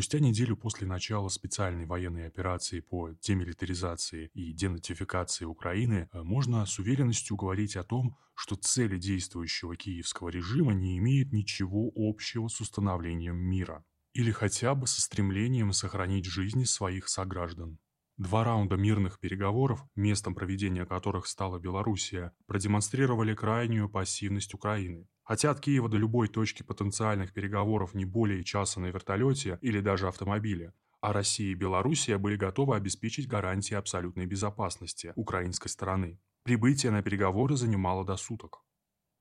Спустя 0.00 0.18
неделю 0.18 0.56
после 0.56 0.86
начала 0.86 1.28
специальной 1.28 1.84
военной 1.84 2.26
операции 2.26 2.80
по 2.80 3.10
демилитаризации 3.20 4.30
и 4.32 4.54
денатификации 4.54 5.44
Украины 5.44 6.08
э, 6.10 6.22
можно 6.22 6.64
с 6.64 6.78
уверенностью 6.78 7.36
говорить 7.36 7.76
о 7.76 7.84
том, 7.84 8.16
что 8.34 8.56
цели 8.56 8.96
действующего 8.96 9.76
киевского 9.76 10.30
режима 10.30 10.72
не 10.72 10.96
имеют 10.96 11.32
ничего 11.32 11.92
общего 11.94 12.48
с 12.48 12.62
установлением 12.62 13.36
мира 13.36 13.84
или 14.14 14.30
хотя 14.30 14.74
бы 14.74 14.86
со 14.86 15.02
стремлением 15.02 15.74
сохранить 15.74 16.24
жизни 16.24 16.64
своих 16.64 17.06
сограждан. 17.06 17.78
Два 18.16 18.42
раунда 18.42 18.76
мирных 18.76 19.20
переговоров, 19.20 19.84
местом 19.96 20.34
проведения 20.34 20.86
которых 20.86 21.26
стала 21.26 21.58
Белоруссия, 21.58 22.32
продемонстрировали 22.46 23.34
крайнюю 23.34 23.90
пассивность 23.90 24.54
Украины. 24.54 25.06
Хотя 25.30 25.52
от 25.52 25.60
Киева 25.60 25.88
до 25.88 25.96
любой 25.96 26.26
точки 26.26 26.64
потенциальных 26.64 27.32
переговоров 27.32 27.94
не 27.94 28.04
более 28.04 28.42
часа 28.42 28.80
на 28.80 28.86
вертолете 28.86 29.60
или 29.62 29.78
даже 29.78 30.08
автомобиле, 30.08 30.72
а 31.00 31.12
Россия 31.12 31.52
и 31.52 31.54
Белоруссия 31.54 32.18
были 32.18 32.34
готовы 32.34 32.74
обеспечить 32.74 33.28
гарантии 33.28 33.74
абсолютной 33.74 34.26
безопасности 34.26 35.12
украинской 35.14 35.68
стороны. 35.68 36.18
Прибытие 36.42 36.90
на 36.90 37.00
переговоры 37.00 37.54
занимало 37.54 38.04
до 38.04 38.16
суток. 38.16 38.64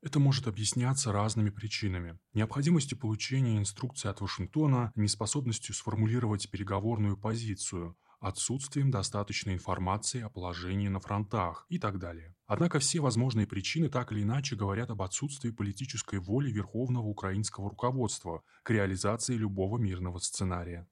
Это 0.01 0.19
может 0.19 0.47
объясняться 0.47 1.11
разными 1.11 1.51
причинами. 1.51 2.17
Необходимостью 2.33 2.97
получения 2.97 3.59
инструкции 3.59 4.09
от 4.09 4.19
Вашингтона, 4.19 4.91
неспособностью 4.95 5.75
сформулировать 5.75 6.49
переговорную 6.49 7.17
позицию, 7.17 7.95
отсутствием 8.19 8.91
достаточной 8.91 9.53
информации 9.53 10.21
о 10.21 10.29
положении 10.29 10.87
на 10.87 10.99
фронтах 10.99 11.65
и 11.69 11.79
так 11.79 11.99
далее. 11.99 12.35
Однако 12.45 12.79
все 12.79 12.99
возможные 12.99 13.47
причины 13.47 13.89
так 13.89 14.11
или 14.11 14.23
иначе 14.23 14.55
говорят 14.55 14.89
об 14.89 15.01
отсутствии 15.01 15.51
политической 15.51 16.19
воли 16.19 16.51
верховного 16.51 17.05
украинского 17.05 17.69
руководства 17.69 18.43
к 18.63 18.71
реализации 18.71 19.35
любого 19.35 19.77
мирного 19.77 20.19
сценария. 20.19 20.87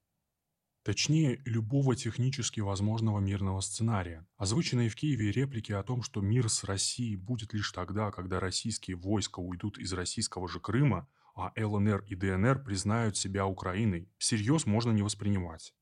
Точнее, 0.88 1.42
любого 1.44 1.98
технически 1.98 2.62
возможного 2.62 3.20
мирного 3.20 3.60
сценария. 3.60 4.26
Озвученные 4.38 4.88
в 4.88 4.96
Киеве 4.96 5.34
реплики 5.34 5.74
о 5.74 5.84
том, 5.84 6.02
что 6.02 6.22
мир 6.22 6.48
с 6.48 6.64
Россией 6.64 7.18
будет 7.18 7.54
лишь 7.54 7.74
тогда, 7.74 8.10
когда 8.10 8.40
российские 8.40 8.96
войска 8.96 9.42
уйдут 9.42 9.78
из 9.78 9.92
российского 9.92 10.48
же 10.48 10.62
Крыма, 10.62 11.10
а 11.36 11.52
ЛНР 11.58 12.06
и 12.08 12.16
ДНР 12.16 12.64
признают 12.64 13.18
себя 13.18 13.46
Украиной, 13.46 14.10
всерьез 14.18 14.66
можно 14.66 14.92
не 14.92 15.04
воспринимать. 15.04 15.74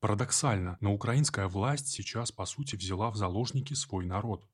Парадоксально, 0.00 0.78
но 0.80 0.94
украинская 0.94 1.46
власть 1.46 1.88
сейчас 1.88 2.32
по 2.32 2.46
сути 2.46 2.74
взяла 2.74 3.10
в 3.10 3.16
заложники 3.16 3.74
свой 3.74 4.06
народ. 4.06 4.48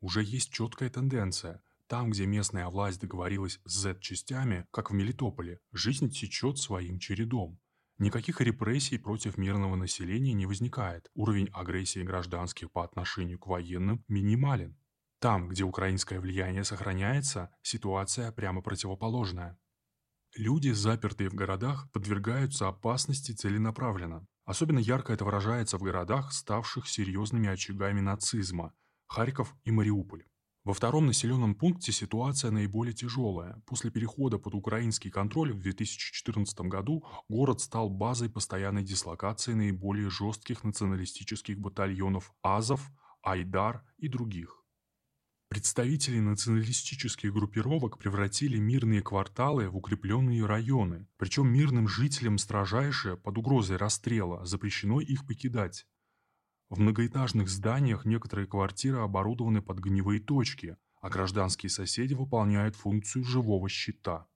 Уже 0.00 0.24
есть 0.24 0.52
четкая 0.52 0.90
тенденция. 0.90 1.62
Там, 1.86 2.10
где 2.10 2.26
местная 2.26 2.66
власть 2.66 3.00
договорилась 3.00 3.60
с 3.64 3.72
Z-частями, 3.72 4.66
как 4.72 4.90
в 4.90 4.94
Мелитополе, 4.94 5.60
жизнь 5.72 6.10
течет 6.10 6.58
своим 6.58 6.98
чередом. 6.98 7.60
Никаких 7.98 8.40
репрессий 8.40 8.98
против 8.98 9.38
мирного 9.38 9.76
населения 9.76 10.32
не 10.32 10.46
возникает. 10.46 11.08
Уровень 11.14 11.48
агрессии 11.52 12.02
гражданских 12.02 12.70
по 12.72 12.84
отношению 12.84 13.38
к 13.38 13.46
военным 13.46 14.04
минимален. 14.08 14.76
Там, 15.20 15.48
где 15.48 15.64
украинское 15.64 16.20
влияние 16.20 16.64
сохраняется, 16.64 17.50
ситуация 17.62 18.30
прямо 18.32 18.62
противоположная. 18.62 19.58
Люди, 20.36 20.70
запертые 20.70 21.30
в 21.30 21.34
городах, 21.34 21.90
подвергаются 21.92 22.68
опасности 22.68 23.32
целенаправленно. 23.32 24.26
Особенно 24.48 24.78
ярко 24.78 25.12
это 25.12 25.26
выражается 25.26 25.76
в 25.76 25.82
городах, 25.82 26.32
ставших 26.32 26.88
серьезными 26.88 27.50
очагами 27.50 28.00
нацизма– 28.00 28.72
Харьков 29.06 29.54
и 29.64 29.70
Мариуполь. 29.70 30.24
Во 30.64 30.72
втором 30.72 31.04
населенном 31.04 31.54
пункте 31.54 31.92
ситуация 31.92 32.50
наиболее 32.50 32.94
тяжелая. 32.94 33.62
После 33.66 33.90
перехода 33.90 34.38
под 34.38 34.54
украинский 34.54 35.10
контроль 35.10 35.52
в 35.52 35.60
2014 35.60 36.60
году 36.60 37.04
город 37.28 37.60
стал 37.60 37.90
базой 37.90 38.30
постоянной 38.30 38.84
дислокации 38.84 39.52
наиболее 39.52 40.08
жестких 40.08 40.64
националистических 40.64 41.58
батальонов 41.58 42.32
Азов, 42.40 42.90
Айдар 43.20 43.84
и 43.98 44.08
других. 44.08 44.57
Представители 45.48 46.18
националистических 46.18 47.32
группировок 47.32 47.98
превратили 47.98 48.58
мирные 48.58 49.00
кварталы 49.00 49.70
в 49.70 49.78
укрепленные 49.78 50.44
районы, 50.44 51.06
причем 51.16 51.48
мирным 51.48 51.88
жителям 51.88 52.36
строжайше, 52.36 53.16
под 53.16 53.38
угрозой 53.38 53.78
расстрела, 53.78 54.44
запрещено 54.44 55.00
их 55.00 55.26
покидать. 55.26 55.86
В 56.68 56.78
многоэтажных 56.78 57.48
зданиях 57.48 58.04
некоторые 58.04 58.46
квартиры 58.46 58.98
оборудованы 58.98 59.62
под 59.62 59.78
гневые 59.78 60.20
точки, 60.20 60.76
а 61.00 61.08
гражданские 61.08 61.70
соседи 61.70 62.12
выполняют 62.12 62.76
функцию 62.76 63.24
живого 63.24 63.70
щита. 63.70 64.26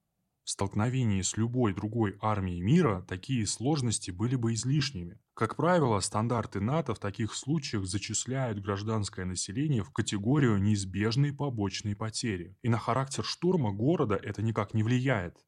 В 0.45 0.51
столкновении 0.51 1.23
с 1.23 1.37
любой 1.37 1.73
другой 1.73 2.17
армией 2.21 2.61
мира 2.61 3.05
такие 3.09 3.47
сложности 3.47 4.11
были 4.11 4.35
бы 4.35 4.55
излишними. 4.55 5.21
Как 5.35 5.55
правило, 5.55 6.01
стандарты 6.01 6.61
НАТО 6.61 6.95
в 6.95 6.99
таких 6.99 7.35
случаях 7.35 7.87
зачисляют 7.87 8.61
гражданское 8.61 9.25
население 9.25 9.85
в 9.85 9.93
категорию 9.93 10.61
неизбежной 10.61 11.33
побочной 11.33 11.95
потери. 11.95 12.57
И 12.63 12.69
на 12.69 12.79
характер 12.79 13.25
штурма 13.25 13.73
города 13.73 14.17
это 14.17 14.43
никак 14.43 14.75
не 14.75 14.83
влияет. 14.83 15.39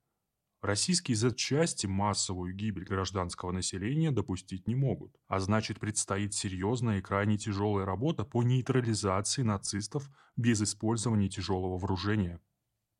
Российские 0.62 1.16
Z-части 1.16 1.87
массовую 1.87 2.54
гибель 2.54 2.84
гражданского 2.84 3.50
населения 3.50 4.12
допустить 4.12 4.66
не 4.66 4.75
могут, 4.75 5.15
а 5.27 5.41
значит 5.41 5.78
предстоит 5.78 6.33
серьезная 6.33 7.00
и 7.00 7.03
крайне 7.03 7.37
тяжелая 7.37 7.84
работа 7.84 8.25
по 8.25 8.43
нейтрализации 8.43 9.43
нацистов 9.43 10.09
без 10.37 10.62
использования 10.62 11.28
тяжелого 11.28 11.78
вооружения. 11.78 12.41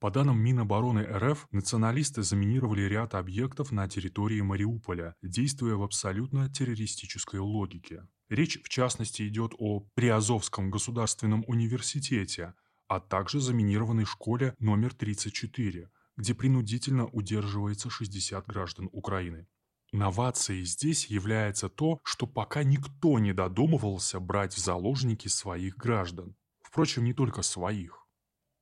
По 0.04 0.10
данным 0.10 0.38
Минобороны 0.38 1.00
РФ, 1.00 1.47
националисты 1.50 2.22
заминировали 2.22 2.82
ряд 2.82 3.15
объектов 3.15 3.72
на 3.72 3.88
территории 3.88 4.42
Мариуполя, 4.42 5.15
действуя 5.22 5.76
в 5.76 5.82
абсолютно 5.82 6.50
террористической 6.50 7.41
логике. 7.41 8.06
Речь, 8.28 8.62
в 8.62 8.69
частности, 8.69 9.26
идет 9.26 9.54
о 9.59 9.88
Приазовском 9.94 10.70
государственном 10.70 11.42
университете, 11.47 12.53
а 12.87 13.00
также 13.00 13.41
заминированной 13.41 14.04
школе 14.04 14.54
номер 14.59 14.92
34, 14.92 15.88
где 16.19 16.34
принудительно 16.34 17.06
удерживается 17.06 17.88
60 17.88 18.47
граждан 18.47 18.91
Украины. 18.92 19.47
Новацией 19.91 20.66
здесь 20.66 21.06
является 21.06 21.71
то, 21.71 21.98
что 22.04 22.26
пока 22.26 22.62
никто 22.62 23.19
не 23.19 23.32
додумывался 23.32 24.21
брать 24.21 24.53
в 24.53 24.59
заложники 24.59 25.28
своих 25.28 25.78
граждан. 25.78 26.36
Впрочем, 26.60 27.04
не 27.04 27.15
только 27.15 27.41
своих. 27.41 28.03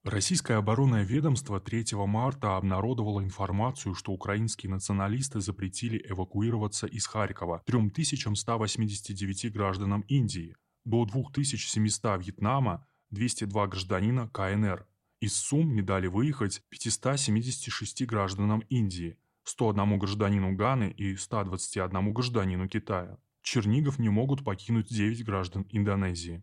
Российское 0.05 0.55
оборонное 0.55 1.05
ведомство 1.05 1.61
3 1.61 1.95
марта 2.09 2.57
обнародовало 2.57 3.23
информацию, 3.23 3.95
что 3.95 4.11
украинские 4.11 4.69
националисты 4.69 5.41
запретили 5.41 6.05
эвакуироваться 6.09 6.89
из 6.89 7.07
Харькова 7.07 7.63
3189 7.67 9.53
гражданам 9.53 10.01
Индии, 10.09 10.57
до 10.85 11.05
2700 11.05 12.21
Вьетнама, 12.21 12.85
202 13.11 13.67
гражданина 13.69 14.29
КНР, 14.29 14.89
из 15.21 15.37
сумм 15.37 15.73
не 15.73 15.83
дали 15.83 16.09
выехать 16.09 16.63
576 16.71 18.05
гражданам 18.05 18.65
Индии, 18.71 19.19
101 19.45 19.99
гражданину 20.01 20.57
Ганы 20.57 20.91
и 20.91 21.15
121 21.15 22.13
гражданину 22.13 22.69
Китая. 22.69 23.19
Чернигов 23.43 24.01
не 24.01 24.09
могут 24.09 24.43
покинуть 24.43 24.89
9 24.89 25.25
граждан 25.25 25.65
Индонезии. 25.71 26.43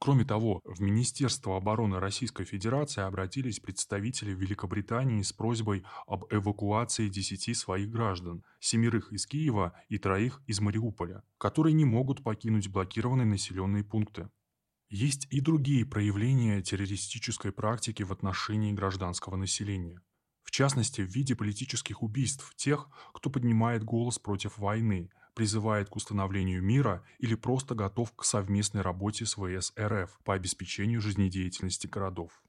Кроме 0.00 0.24
того, 0.24 0.62
в 0.64 0.80
Министерство 0.80 1.56
обороны 1.56 1.98
Российской 1.98 2.44
Федерации 2.44 3.02
обратились 3.02 3.58
представители 3.58 4.30
Великобритании 4.32 5.22
с 5.22 5.32
просьбой 5.32 5.84
об 6.06 6.24
эвакуации 6.30 7.08
10 7.08 7.56
своих 7.56 7.90
граждан, 7.90 8.44
семерых 8.60 9.12
из 9.12 9.26
Киева 9.26 9.74
и 9.88 9.98
троих 9.98 10.40
из 10.46 10.60
Мариуполя, 10.60 11.24
которые 11.36 11.72
не 11.72 11.84
могут 11.84 12.22
покинуть 12.22 12.68
блокированные 12.68 13.26
населенные 13.26 13.82
пункты. 13.82 14.30
Есть 14.88 15.26
и 15.30 15.40
другие 15.40 15.84
проявления 15.84 16.62
террористической 16.62 17.50
практики 17.50 18.04
в 18.04 18.12
отношении 18.12 18.72
гражданского 18.72 19.34
населения. 19.34 20.00
В 20.44 20.50
частности, 20.50 21.02
в 21.02 21.08
виде 21.08 21.34
политических 21.34 22.02
убийств 22.02 22.54
тех, 22.54 22.88
кто 23.12 23.28
поднимает 23.28 23.84
голос 23.84 24.18
против 24.18 24.56
войны, 24.56 25.10
призывает 25.38 25.88
к 25.88 25.94
установлению 25.94 26.60
мира 26.60 27.04
или 27.20 27.36
просто 27.36 27.76
готов 27.76 28.12
к 28.16 28.24
совместной 28.24 28.82
работе 28.82 29.24
с 29.24 29.36
ВС 29.36 29.72
РФ 29.78 30.18
по 30.24 30.34
обеспечению 30.34 31.00
жизнедеятельности 31.00 31.86
городов. 31.86 32.42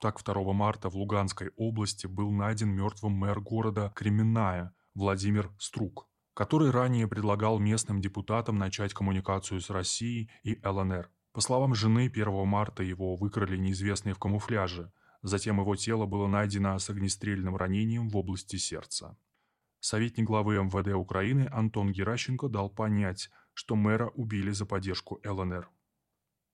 Так, 0.00 0.20
2 0.20 0.52
марта 0.52 0.90
в 0.90 0.96
Луганской 0.96 1.52
области 1.54 2.08
был 2.08 2.32
найден 2.32 2.70
мертвым 2.70 3.12
мэр 3.12 3.38
города 3.40 3.92
Кременная 3.94 4.74
Владимир 4.96 5.52
Струк, 5.60 6.08
который 6.34 6.72
ранее 6.72 7.06
предлагал 7.06 7.60
местным 7.60 8.00
депутатам 8.00 8.58
начать 8.58 8.92
коммуникацию 8.92 9.60
с 9.60 9.70
Россией 9.70 10.28
и 10.42 10.58
ЛНР. 10.64 11.08
По 11.32 11.40
словам 11.40 11.72
жены, 11.72 12.10
1 12.12 12.46
марта 12.48 12.82
его 12.82 13.14
выкрали 13.14 13.56
неизвестные 13.56 14.16
в 14.16 14.18
камуфляже. 14.18 14.90
Затем 15.22 15.60
его 15.60 15.76
тело 15.76 16.06
было 16.06 16.26
найдено 16.26 16.80
с 16.80 16.90
огнестрельным 16.90 17.54
ранением 17.54 18.08
в 18.08 18.16
области 18.16 18.56
сердца. 18.56 19.16
Советник 19.84 20.26
главы 20.26 20.62
МВД 20.62 20.94
Украины 20.94 21.48
Антон 21.50 21.90
Геращенко 21.90 22.48
дал 22.48 22.70
понять, 22.70 23.30
что 23.52 23.74
мэра 23.74 24.10
убили 24.10 24.52
за 24.52 24.64
поддержку 24.64 25.20
ЛНР. 25.24 25.68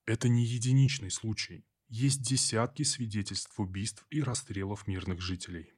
Это 0.07 0.31
не 0.31 0.47
единичный 0.47 1.11
случай. 1.11 1.67
Есть 1.89 2.23
десятки 2.23 2.85
свидетельств 2.85 3.61
убийств 3.61 4.07
и 4.09 4.23
расстрелов 4.23 4.87
мирных 4.87 5.21
жителей. 5.21 5.75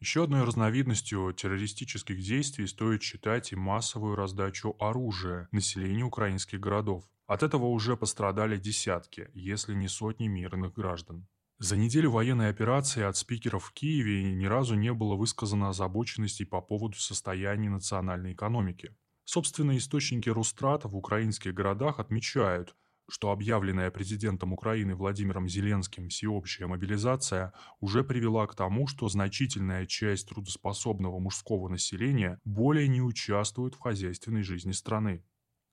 Еще 0.00 0.24
одной 0.24 0.42
разновидностью 0.42 1.32
террористических 1.32 2.20
действий 2.20 2.66
стоит 2.66 3.00
считать 3.04 3.52
и 3.52 3.56
массовую 3.56 4.16
раздачу 4.16 4.74
оружия 4.80 5.46
населению 5.52 6.08
украинских 6.08 6.58
городов. 6.58 7.04
От 7.28 7.44
этого 7.44 7.66
уже 7.66 7.96
пострадали 7.96 8.56
десятки, 8.56 9.30
если 9.34 9.74
не 9.74 9.86
сотни 9.86 10.26
мирных 10.26 10.74
граждан. 10.74 11.28
За 11.62 11.76
неделю 11.76 12.10
военной 12.10 12.48
операции 12.48 13.04
от 13.04 13.16
спикеров 13.16 13.66
в 13.66 13.72
Киеве 13.72 14.24
ни 14.34 14.46
разу 14.46 14.74
не 14.74 14.92
было 14.92 15.14
высказано 15.14 15.68
озабоченностей 15.68 16.44
по 16.44 16.60
поводу 16.60 16.96
состояния 16.96 17.70
национальной 17.70 18.32
экономики. 18.32 18.96
Собственные 19.22 19.78
источники 19.78 20.28
Рустрата 20.28 20.88
в 20.88 20.96
украинских 20.96 21.54
городах 21.54 22.00
отмечают, 22.00 22.74
что 23.08 23.30
объявленная 23.30 23.92
президентом 23.92 24.52
Украины 24.52 24.96
Владимиром 24.96 25.48
Зеленским 25.48 26.08
всеобщая 26.08 26.66
мобилизация 26.66 27.52
уже 27.78 28.02
привела 28.02 28.48
к 28.48 28.56
тому, 28.56 28.88
что 28.88 29.08
значительная 29.08 29.86
часть 29.86 30.30
трудоспособного 30.30 31.20
мужского 31.20 31.68
населения 31.68 32.40
более 32.44 32.88
не 32.88 33.02
участвует 33.02 33.76
в 33.76 33.78
хозяйственной 33.78 34.42
жизни 34.42 34.72
страны. 34.72 35.22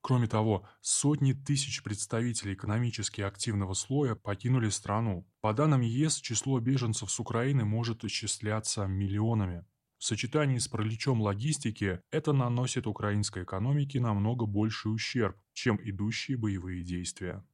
Кроме 0.01 0.27
того, 0.27 0.65
сотни 0.81 1.33
тысяч 1.33 1.83
представителей 1.83 2.53
экономически 2.53 3.21
активного 3.21 3.73
слоя 3.73 4.15
покинули 4.15 4.69
страну. 4.69 5.27
По 5.41 5.53
данным 5.53 5.81
ЕС, 5.81 6.15
число 6.15 6.59
беженцев 6.59 7.11
с 7.11 7.19
Украины 7.19 7.65
может 7.65 8.05
исчисляться 8.05 8.85
миллионами. 8.87 9.65
В 9.97 10.05
сочетании 10.05 10.57
с 10.57 10.69
параличом 10.69 11.21
логистики 11.21 12.01
это 12.09 12.31
наносит 12.31 12.87
украинской 12.87 13.43
экономике 13.43 13.99
намного 13.99 14.45
больший 14.45 14.93
ущерб, 14.93 15.35
чем 15.51 15.77
идущие 15.83 16.37
боевые 16.37 16.83
действия. 16.83 17.45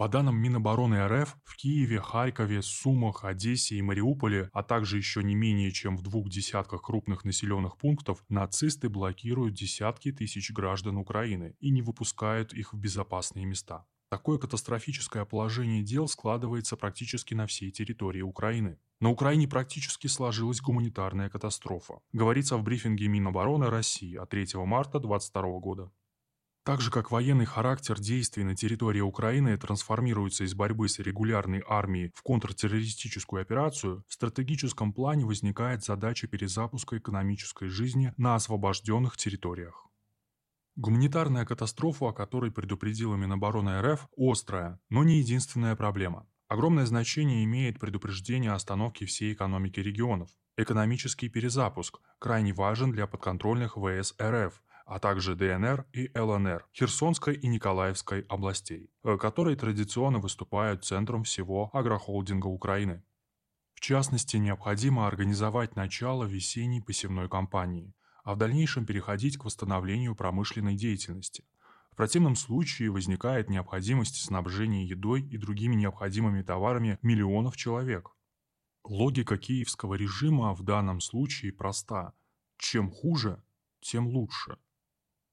По 0.00 0.08
данным 0.08 0.36
Минобороны 0.36 1.06
РФ, 1.06 1.36
в 1.44 1.56
Киеве, 1.56 2.00
Харькове, 2.00 2.62
Сумах, 2.62 3.22
Одессе 3.22 3.76
и 3.76 3.82
Мариуполе, 3.82 4.48
а 4.54 4.62
также 4.62 4.96
еще 4.96 5.22
не 5.22 5.34
менее 5.34 5.70
чем 5.72 5.94
в 5.98 6.00
двух 6.00 6.30
десятках 6.30 6.80
крупных 6.80 7.26
населенных 7.26 7.76
пунктов, 7.76 8.24
нацисты 8.30 8.88
блокируют 8.88 9.52
десятки 9.52 10.10
тысяч 10.10 10.52
граждан 10.52 10.96
Украины 10.96 11.54
и 11.60 11.70
не 11.70 11.82
выпускают 11.82 12.54
их 12.54 12.72
в 12.72 12.78
безопасные 12.78 13.44
места. 13.44 13.84
Такое 14.08 14.38
катастрофическое 14.38 15.26
положение 15.26 15.82
дел 15.82 16.08
складывается 16.08 16.78
практически 16.78 17.34
на 17.34 17.46
всей 17.46 17.70
территории 17.70 18.22
Украины. 18.22 18.78
На 19.00 19.10
Украине 19.10 19.48
практически 19.48 20.06
сложилась 20.06 20.62
гуманитарная 20.62 21.28
катастрофа, 21.28 22.00
говорится 22.14 22.56
в 22.56 22.62
брифинге 22.62 23.08
Минобороны 23.08 23.68
России 23.68 24.16
от 24.16 24.30
3 24.30 24.46
марта 24.64 24.98
2022 24.98 25.58
года. 25.58 25.92
Так 26.62 26.82
же, 26.82 26.90
как 26.90 27.10
военный 27.10 27.46
характер 27.46 27.98
действий 27.98 28.44
на 28.44 28.54
территории 28.54 29.00
Украины 29.00 29.56
трансформируется 29.56 30.44
из 30.44 30.54
борьбы 30.54 30.90
с 30.90 30.98
регулярной 30.98 31.62
армией 31.66 32.12
в 32.14 32.22
контртеррористическую 32.22 33.40
операцию, 33.40 34.04
в 34.06 34.12
стратегическом 34.12 34.92
плане 34.92 35.24
возникает 35.24 35.82
задача 35.82 36.26
перезапуска 36.26 36.98
экономической 36.98 37.68
жизни 37.68 38.12
на 38.18 38.34
освобожденных 38.34 39.16
территориях. 39.16 39.86
Гуманитарная 40.76 41.46
катастрофа, 41.46 42.10
о 42.10 42.12
которой 42.12 42.50
предупредила 42.50 43.16
Минобороны 43.16 43.80
РФ, 43.80 44.08
острая, 44.16 44.78
но 44.90 45.02
не 45.02 45.18
единственная 45.18 45.76
проблема. 45.76 46.28
Огромное 46.48 46.84
значение 46.84 47.44
имеет 47.44 47.78
предупреждение 47.78 48.52
остановки 48.52 49.04
всей 49.06 49.32
экономики 49.32 49.80
регионов. 49.80 50.30
Экономический 50.56 51.28
перезапуск 51.28 52.00
крайне 52.18 52.52
важен 52.52 52.92
для 52.92 53.06
подконтрольных 53.06 53.76
ВС 53.76 54.14
РФ, 54.20 54.62
а 54.90 54.98
также 54.98 55.36
ДНР 55.36 55.86
и 55.92 56.10
ЛНР, 56.18 56.66
Херсонской 56.74 57.36
и 57.36 57.46
Николаевской 57.46 58.22
областей, 58.22 58.90
э, 59.04 59.16
которые 59.18 59.56
традиционно 59.56 60.18
выступают 60.18 60.84
центром 60.84 61.22
всего 61.22 61.70
агрохолдинга 61.72 62.48
Украины. 62.48 63.04
В 63.74 63.80
частности, 63.80 64.36
необходимо 64.36 65.06
организовать 65.06 65.76
начало 65.76 66.24
весенней 66.24 66.82
посевной 66.82 67.28
кампании, 67.28 67.94
а 68.24 68.34
в 68.34 68.38
дальнейшем 68.38 68.84
переходить 68.84 69.36
к 69.36 69.44
восстановлению 69.44 70.16
промышленной 70.16 70.74
деятельности. 70.74 71.44
В 71.92 71.94
противном 71.94 72.34
случае 72.34 72.90
возникает 72.90 73.48
необходимость 73.48 74.16
снабжения 74.16 74.84
едой 74.84 75.22
и 75.22 75.38
другими 75.38 75.76
необходимыми 75.76 76.42
товарами 76.42 76.98
миллионов 77.00 77.56
человек. 77.56 78.10
Логика 78.82 79.38
киевского 79.38 79.94
режима 79.94 80.52
в 80.52 80.64
данном 80.64 81.00
случае 81.00 81.52
проста. 81.52 82.12
Чем 82.58 82.90
хуже, 82.90 83.40
тем 83.80 84.08
лучше. 84.08 84.58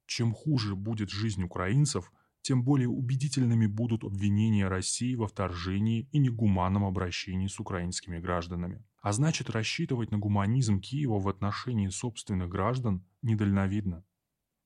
Чем 0.08 0.34
хуже 0.34 0.76
будет 0.76 1.10
жизнь 1.10 1.44
украинцев, 1.44 2.12
тем 2.42 2.64
более 2.64 2.88
убедительными 2.88 3.68
будут 3.68 4.06
обвинения 4.06 4.68
России 4.70 5.16
во 5.16 5.28
вторжении 5.28 6.08
и 6.14 6.18
негуманном 6.18 6.86
обращении 6.86 7.48
с 7.48 7.60
украинскими 7.60 8.18
гражданами. 8.18 8.84
А 9.02 9.12
значит, 9.12 9.50
рассчитывать 9.50 10.12
на 10.12 10.18
гуманизм 10.18 10.80
Киева 10.80 11.20
в 11.20 11.28
отношении 11.28 11.90
собственных 11.90 12.48
граждан 12.48 13.06
недальновидно. 13.22 14.06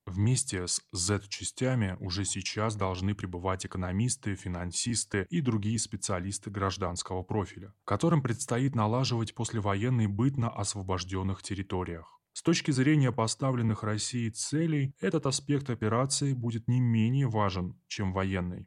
Вместе 0.06 0.66
с 0.66 0.80
Z-частями 0.92 1.96
уже 2.00 2.24
сейчас 2.24 2.76
должны 2.76 3.14
пребывать 3.14 3.66
экономисты, 3.66 4.36
финансисты 4.36 5.26
и 5.30 5.40
другие 5.40 5.78
специалисты 5.78 6.50
гражданского 6.50 7.22
профиля, 7.22 7.72
которым 7.84 8.22
предстоит 8.22 8.74
налаживать 8.76 9.34
послевоенный 9.34 10.06
быт 10.06 10.36
на 10.36 10.50
освобожденных 10.50 11.42
территориях. 11.42 12.21
С 12.32 12.42
точки 12.42 12.70
зрения 12.70 13.12
поставленных 13.12 13.82
Россией 13.82 14.30
целей, 14.30 14.94
этот 15.00 15.26
аспект 15.26 15.68
операции 15.68 16.32
будет 16.32 16.66
не 16.66 16.80
менее 16.80 17.28
важен, 17.28 17.78
чем 17.88 18.12
военный. 18.12 18.66